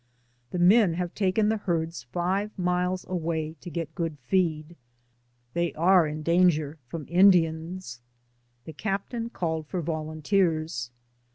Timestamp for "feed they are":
4.25-6.07